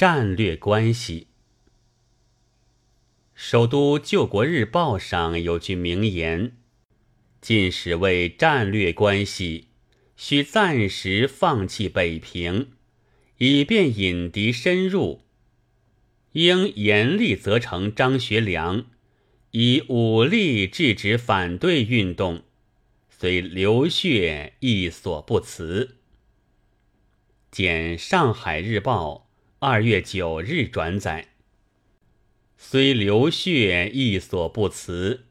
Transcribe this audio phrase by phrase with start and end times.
[0.00, 1.26] 战略关系。
[3.34, 6.56] 首都救国日报上有句名言
[7.42, 9.68] ：“进使为战略关系，
[10.16, 12.70] 需暂时放弃北平，
[13.36, 15.20] 以便引敌深入。
[16.32, 18.86] 应严厉责成张学良，
[19.50, 22.44] 以武力制止反对运动，
[23.10, 25.98] 虽流血亦所不辞。”
[27.52, 29.26] 见《上海日报》
[29.62, 31.26] 二月九日转载。
[32.56, 35.26] 虽流血亦所不辞，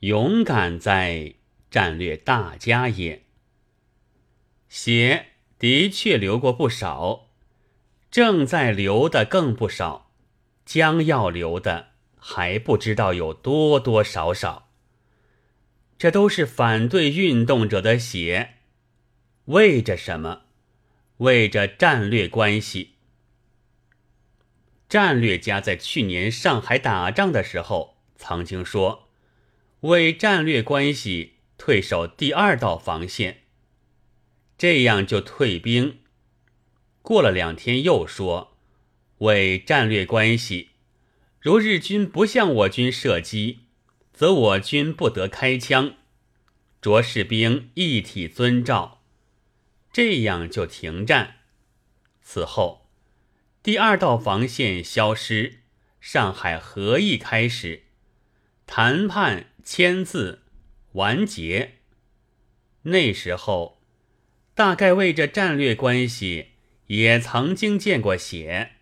[0.00, 1.34] 勇敢哉，
[1.70, 3.22] 战略大家也。
[4.68, 5.26] 血
[5.60, 7.28] 的确流过不少，
[8.10, 10.10] 正在流的更不少，
[10.66, 14.70] 将要流的还不知道有多多少少。
[15.96, 18.54] 这都是反对运动者的血，
[19.44, 20.46] 为着什么？
[21.18, 22.91] 为着战略关系。
[24.92, 29.08] 战略家在去年上海打仗的时候，曾经说
[29.80, 33.44] ：“为战略关系退守第二道防线，
[34.58, 36.00] 这样就退兵。”
[37.00, 38.58] 过了两天又说
[39.20, 40.72] ：“为战略关系，
[41.40, 43.60] 如日军不向我军射击，
[44.12, 45.94] 则我军不得开枪，
[46.82, 49.00] 着士兵一体遵照。”
[49.90, 51.36] 这样就停战。
[52.20, 52.81] 此后，
[53.62, 55.60] 第二道防线消失，
[56.00, 57.84] 上海合议开始，
[58.66, 60.42] 谈判签字
[60.94, 61.74] 完结。
[62.82, 63.80] 那时候，
[64.54, 66.48] 大概为这战略关系，
[66.88, 68.72] 也曾经见过血。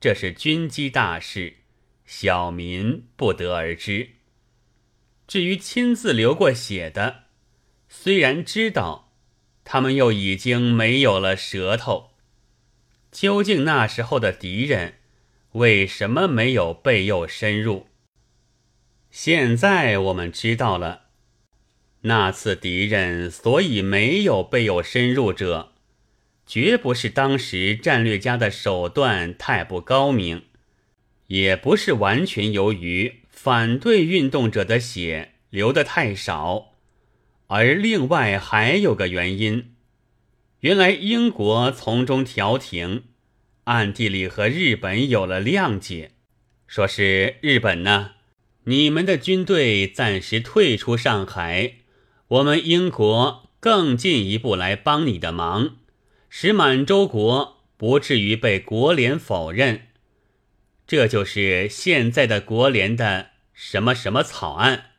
[0.00, 1.58] 这是军机大事，
[2.06, 4.12] 小民不得而知。
[5.28, 7.24] 至于亲自流过血的，
[7.88, 9.10] 虽然知道。
[9.64, 12.11] 他们又已经没有了舌头。
[13.12, 14.94] 究竟那时候的敌人
[15.52, 17.86] 为什么没有背诱深入？
[19.10, 21.02] 现在我们知道了，
[22.00, 25.72] 那次敌人所以没有背诱深入者，
[26.46, 30.44] 绝不是当时战略家的手段太不高明，
[31.26, 36.72] 也不是完全由于反对运动者的血流得太少。
[37.48, 39.74] 而另外还有个原因，
[40.62, 43.02] 原来英国从中调停，
[43.64, 46.12] 暗地里和日本有了谅解，
[46.68, 48.12] 说是日本呢，
[48.66, 51.78] 你们的军队暂时退出上海，
[52.28, 55.78] 我们英国更进一步来帮你的忙，
[56.28, 59.88] 使满洲国不至于被国联否认。
[60.86, 64.90] 这就是现在的国联的什么什么草案。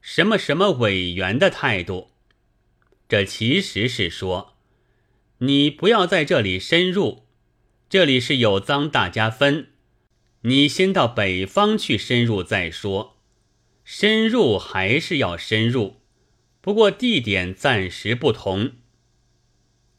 [0.00, 2.12] 什么什么委员的态度？
[3.06, 4.49] 这其实是说，
[5.42, 7.26] 你不要在这里深入，
[7.88, 9.68] 这里是有赃大家分，
[10.42, 13.16] 你先到北方去深入再说。
[13.82, 16.02] 深入还是要深入，
[16.60, 18.72] 不过地点暂时不同。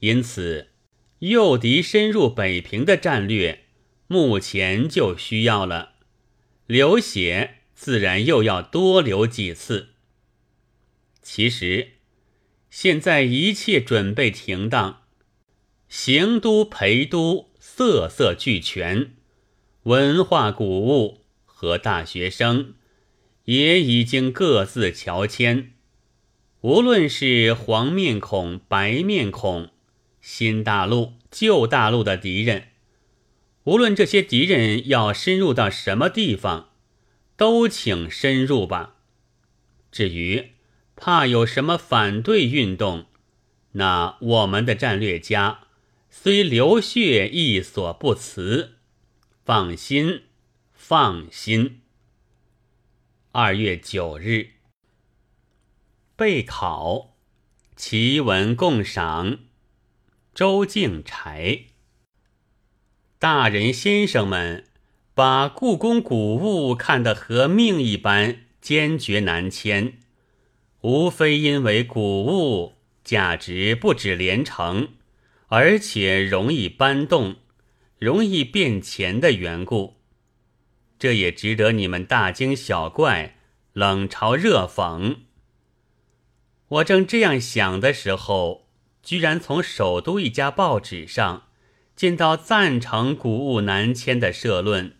[0.00, 0.70] 因此，
[1.18, 3.66] 诱敌深入北平的战略，
[4.06, 5.96] 目前就需要了
[6.66, 7.54] 流血。
[7.74, 9.90] 自然又要多流几次。
[11.20, 11.90] 其实，
[12.70, 15.02] 现在一切准备停当，
[15.88, 19.14] 行都陪都色色俱全，
[19.84, 22.74] 文化古物和大学生
[23.44, 25.72] 也已经各自乔迁。
[26.60, 29.70] 无论是黄面孔、白面孔，
[30.20, 32.68] 新大陆、旧大陆的敌人，
[33.64, 36.70] 无论这些敌人要深入到什么地方。
[37.36, 38.94] 都请深入吧。
[39.92, 40.52] 至于
[40.96, 43.04] 怕有什么反对运动，
[43.72, 45.65] 那我们的战略家
[46.18, 48.78] 虽流血亦所不辞。
[49.44, 50.22] 放心，
[50.72, 51.82] 放心。
[53.32, 54.52] 二月九日
[56.16, 57.14] 备考，
[57.76, 59.40] 奇文共赏。
[60.34, 61.66] 周敬柴，
[63.18, 64.64] 大人先生们。
[65.14, 69.98] 把故宫古物看得和命一般，坚决难迁，
[70.80, 72.74] 无非因为古物
[73.04, 74.88] 价值不止连城，
[75.48, 77.36] 而且容易搬动、
[77.98, 79.96] 容易变钱的缘故。
[80.98, 83.36] 这也值得你们大惊小怪、
[83.72, 85.16] 冷嘲热讽。
[86.68, 88.68] 我正这样想的时候，
[89.02, 91.48] 居然从首都一家报纸上
[91.94, 94.94] 见到赞成古物南迁的社论。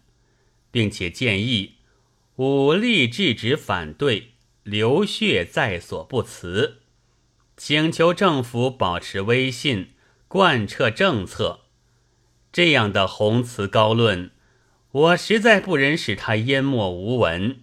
[0.77, 1.77] 并且建议
[2.35, 4.33] 武力制止反对，
[4.63, 6.83] 流血在所不辞，
[7.57, 9.93] 请求政府保持威信，
[10.29, 11.61] 贯彻政策。
[12.53, 14.31] 这样的宏词高论，
[14.91, 17.61] 我实在不忍使他淹没无闻，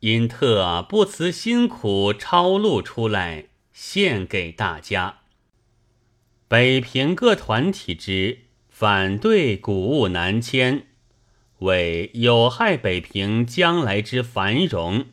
[0.00, 5.18] 因特不辞辛苦抄录出来，献给大家。
[6.48, 10.86] 北平各团体之反对谷物南迁，
[11.60, 15.06] 为有害北平将来之繁荣。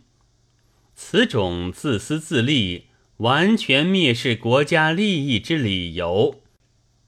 [0.95, 2.87] 此种自私自利、
[3.17, 6.41] 完全蔑视国家利益之理由，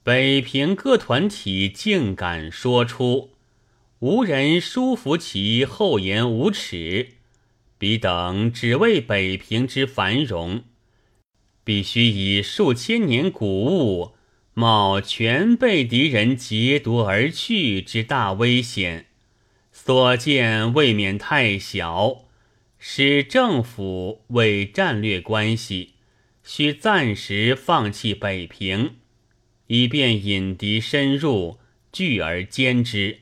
[0.02, 3.30] 北平各团体竟敢说出，
[3.98, 7.10] 无人舒服其厚颜无耻。
[7.76, 10.64] 彼等只为北平之繁荣，
[11.64, 14.14] 必须以数千年谷物。
[14.52, 19.06] 冒全被敌人劫夺而去之大危险，
[19.70, 22.24] 所见未免太小，
[22.78, 25.94] 使政府为战略关系，
[26.42, 28.96] 需暂时放弃北平，
[29.70, 31.60] 以便引敌深入，
[31.92, 33.20] 聚而歼之，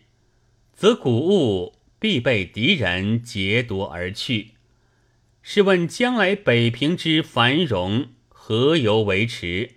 [0.73, 4.53] 则谷物必被敌人劫夺而去。
[5.43, 9.73] 试问将来北平之繁荣何由维持？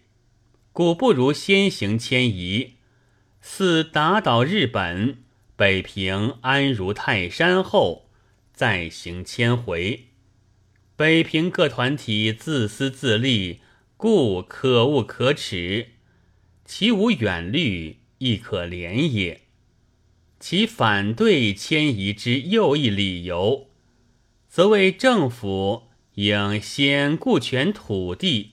[0.72, 2.76] 故不如先行迁移，
[3.42, 5.18] 似打倒日本，
[5.58, 8.10] 北平安如泰山后，
[8.54, 10.06] 再行迁回。
[10.96, 13.60] 北平各团体自私自利，
[13.98, 15.90] 故可恶可耻，
[16.74, 19.42] 其无远虑，亦可怜也。
[20.40, 23.68] 其反对迁移之又一理由，
[24.48, 28.52] 则为政府应先顾全土地。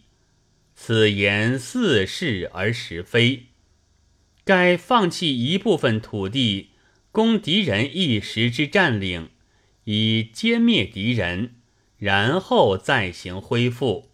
[0.74, 3.44] 此言似是而实非。
[4.42, 6.70] 该放弃一部分土地，
[7.12, 9.28] 供敌人一时之占领，
[9.84, 11.54] 以歼灭敌人，
[11.96, 14.10] 然后再行恢复。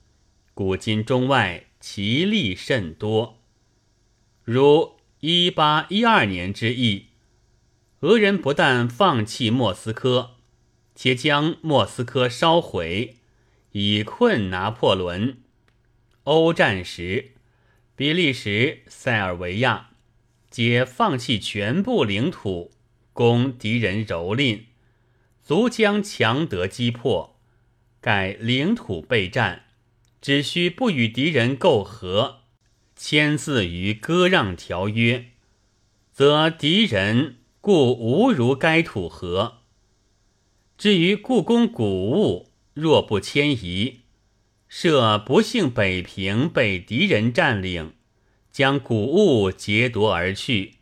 [0.53, 3.41] 古今中外，其利甚多。
[4.45, 7.07] 如一八一二年之役，
[8.01, 10.33] 俄人不但放弃莫斯科，
[10.95, 13.17] 且将莫斯科烧毁，
[13.73, 15.39] 以困拿破仑。
[16.25, 17.33] 欧战时，
[17.97, 19.93] 比利时、塞尔维亚
[20.51, 22.71] 皆放弃全部领土，
[23.15, 24.65] 供敌人蹂躏，
[25.43, 27.41] 足将强德击破。
[28.03, 29.65] 盖领土备战，
[30.21, 32.44] 只需不与敌人媾和，
[32.97, 35.27] 签字于割让条约，
[36.13, 39.59] 则敌人故无如该土河。
[40.79, 44.01] 至于故宫古物，若不迁移，
[44.69, 47.93] 设不幸北平被敌人占领，
[48.51, 50.75] 将古物劫夺而去。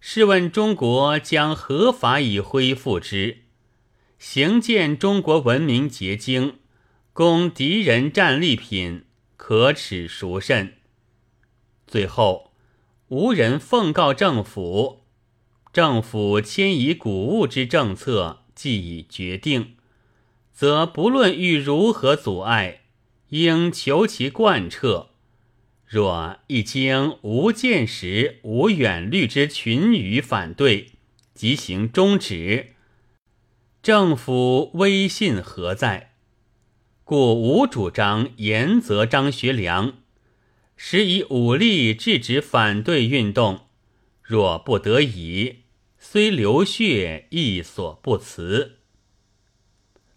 [0.00, 3.38] 试问中国将何法以恢复之？
[4.18, 6.58] 行见中国文明结晶，
[7.12, 9.04] 供敌人战利品，
[9.36, 10.75] 可耻孰甚？
[11.86, 12.52] 最后，
[13.08, 15.02] 无人奉告政府，
[15.72, 19.76] 政府迁移谷物之政策既已决定，
[20.52, 22.80] 则不论欲如何阻碍。
[23.30, 25.08] 应求其贯彻。
[25.84, 30.92] 若一经无见识、无远虑之群愚反对，
[31.34, 32.74] 即行终止，
[33.82, 36.12] 政府威信何在？
[37.02, 39.94] 故吾主张严责张学良，
[40.76, 43.68] 时以武力制止反对运动。
[44.22, 45.62] 若不得已，
[45.98, 48.78] 虽流血亦所不辞。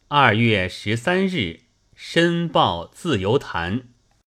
[0.10, 1.70] 二月十三日。
[2.02, 3.90] 申报自由谈。